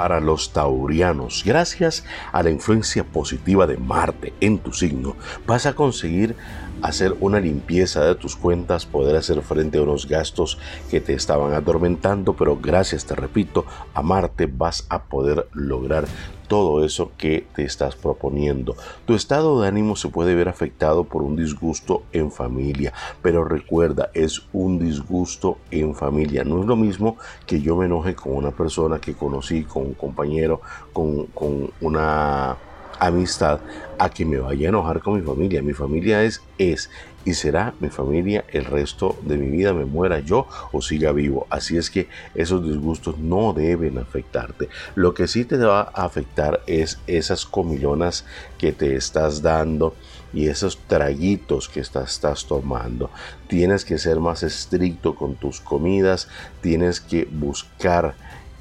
para 0.00 0.18
los 0.18 0.54
taurianos. 0.54 1.42
Gracias 1.44 2.04
a 2.32 2.42
la 2.42 2.48
influencia 2.48 3.04
positiva 3.04 3.66
de 3.66 3.76
Marte 3.76 4.32
en 4.40 4.58
tu 4.58 4.72
signo, 4.72 5.14
vas 5.46 5.66
a 5.66 5.74
conseguir 5.74 6.36
hacer 6.80 7.14
una 7.20 7.38
limpieza 7.38 8.02
de 8.06 8.14
tus 8.14 8.34
cuentas, 8.34 8.86
poder 8.86 9.14
hacer 9.14 9.42
frente 9.42 9.76
a 9.76 9.82
unos 9.82 10.08
gastos 10.08 10.56
que 10.90 11.02
te 11.02 11.12
estaban 11.12 11.52
atormentando, 11.52 12.32
pero 12.32 12.56
gracias, 12.56 13.04
te 13.04 13.14
repito, 13.14 13.66
a 13.92 14.00
Marte 14.00 14.46
vas 14.46 14.86
a 14.88 15.02
poder 15.02 15.46
lograr 15.52 16.06
todo 16.50 16.84
eso 16.84 17.12
que 17.16 17.46
te 17.54 17.62
estás 17.62 17.94
proponiendo. 17.94 18.74
Tu 19.06 19.14
estado 19.14 19.60
de 19.60 19.68
ánimo 19.68 19.94
se 19.94 20.08
puede 20.08 20.34
ver 20.34 20.48
afectado 20.48 21.04
por 21.04 21.22
un 21.22 21.36
disgusto 21.36 22.02
en 22.10 22.32
familia, 22.32 22.92
pero 23.22 23.44
recuerda, 23.44 24.10
es 24.14 24.42
un 24.52 24.80
disgusto 24.80 25.58
en 25.70 25.94
familia. 25.94 26.42
No 26.42 26.60
es 26.60 26.66
lo 26.66 26.74
mismo 26.74 27.18
que 27.46 27.60
yo 27.60 27.76
me 27.76 27.86
enoje 27.86 28.16
con 28.16 28.34
una 28.34 28.50
persona 28.50 28.98
que 28.98 29.14
conocí, 29.14 29.62
con 29.62 29.86
un 29.86 29.94
compañero, 29.94 30.60
con, 30.92 31.26
con 31.26 31.70
una 31.80 32.58
amistad 33.00 33.60
a 33.98 34.10
que 34.10 34.24
me 34.24 34.38
vaya 34.38 34.68
a 34.68 34.68
enojar 34.68 35.00
con 35.00 35.14
mi 35.14 35.22
familia. 35.22 35.62
Mi 35.62 35.72
familia 35.72 36.22
es, 36.22 36.42
es 36.58 36.90
y 37.24 37.34
será 37.34 37.74
mi 37.80 37.88
familia 37.88 38.44
el 38.48 38.64
resto 38.64 39.18
de 39.22 39.36
mi 39.36 39.50
vida, 39.50 39.74
me 39.74 39.84
muera 39.84 40.20
yo 40.20 40.46
o 40.72 40.80
siga 40.80 41.12
vivo. 41.12 41.46
Así 41.50 41.76
es 41.76 41.90
que 41.90 42.08
esos 42.34 42.64
disgustos 42.64 43.18
no 43.18 43.52
deben 43.52 43.98
afectarte. 43.98 44.68
Lo 44.94 45.12
que 45.12 45.26
sí 45.26 45.44
te 45.44 45.56
va 45.56 45.80
a 45.80 46.04
afectar 46.04 46.60
es 46.66 46.98
esas 47.06 47.44
comilonas 47.44 48.24
que 48.58 48.72
te 48.72 48.96
estás 48.96 49.42
dando 49.42 49.94
y 50.32 50.48
esos 50.48 50.78
traguitos 50.86 51.68
que 51.68 51.80
estás, 51.80 52.12
estás 52.12 52.46
tomando. 52.46 53.10
Tienes 53.48 53.84
que 53.84 53.98
ser 53.98 54.20
más 54.20 54.42
estricto 54.42 55.14
con 55.14 55.34
tus 55.34 55.60
comidas, 55.60 56.28
tienes 56.62 57.00
que 57.00 57.24
buscar 57.30 58.14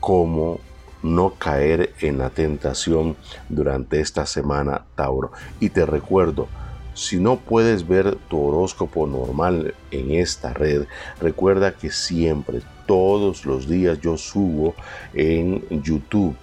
cómo 0.00 0.60
no 1.04 1.34
caer 1.34 1.92
en 2.00 2.16
la 2.16 2.30
tentación 2.30 3.14
durante 3.50 4.00
esta 4.00 4.24
semana, 4.24 4.86
Tauro. 4.94 5.32
Y 5.60 5.68
te 5.68 5.84
recuerdo, 5.84 6.48
si 6.94 7.20
no 7.20 7.36
puedes 7.36 7.86
ver 7.86 8.16
tu 8.28 8.40
horóscopo 8.40 9.06
normal 9.06 9.74
en 9.90 10.12
esta 10.12 10.54
red, 10.54 10.86
recuerda 11.20 11.74
que 11.74 11.90
siempre, 11.90 12.62
todos 12.86 13.44
los 13.44 13.68
días 13.68 14.00
yo 14.00 14.16
subo 14.16 14.74
en 15.12 15.62
YouTube. 15.82 16.34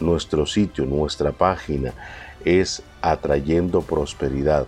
Nuestro 0.00 0.46
sitio, 0.46 0.86
nuestra 0.86 1.32
página 1.32 1.92
es 2.44 2.82
Atrayendo 3.02 3.82
Prosperidad. 3.82 4.66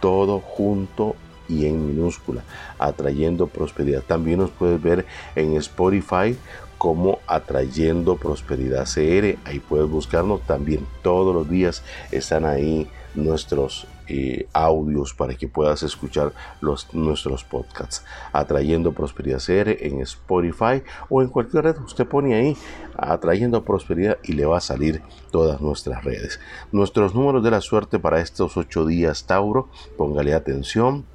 Todo 0.00 0.40
junto 0.40 1.16
y 1.52 1.66
en 1.66 1.86
minúscula, 1.86 2.42
atrayendo 2.78 3.46
prosperidad. 3.46 4.02
También 4.02 4.38
nos 4.38 4.50
puedes 4.50 4.80
ver 4.82 5.04
en 5.36 5.56
Spotify 5.56 6.36
como 6.78 7.20
Atrayendo 7.28 8.16
Prosperidad 8.16 8.86
CR. 8.86 9.38
Ahí 9.44 9.60
puedes 9.60 9.88
buscarnos 9.88 10.42
también. 10.42 10.84
Todos 11.02 11.32
los 11.32 11.48
días 11.48 11.84
están 12.10 12.44
ahí 12.44 12.88
nuestros 13.14 13.86
eh, 14.08 14.48
audios 14.52 15.14
para 15.14 15.34
que 15.34 15.46
puedas 15.46 15.84
escuchar 15.84 16.32
los, 16.60 16.92
nuestros 16.92 17.44
podcasts. 17.44 18.04
Atrayendo 18.32 18.90
Prosperidad 18.90 19.38
CR 19.38 19.76
en 19.80 20.00
Spotify 20.00 20.82
o 21.08 21.22
en 21.22 21.28
cualquier 21.28 21.64
red. 21.64 21.76
Usted 21.78 22.06
pone 22.06 22.34
ahí 22.34 22.56
Atrayendo 22.96 23.64
Prosperidad 23.64 24.18
y 24.24 24.32
le 24.32 24.44
va 24.44 24.58
a 24.58 24.60
salir 24.60 25.02
todas 25.30 25.60
nuestras 25.60 26.02
redes. 26.02 26.40
Nuestros 26.72 27.14
números 27.14 27.44
de 27.44 27.52
la 27.52 27.60
suerte 27.60 28.00
para 28.00 28.20
estos 28.20 28.56
ocho 28.56 28.86
días, 28.86 29.24
Tauro. 29.24 29.68
Póngale 29.96 30.34
atención. 30.34 31.06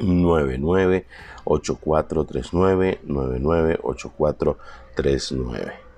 99 0.00 1.04
8439 1.44 2.98
99 3.04 3.78
8439 3.82 5.89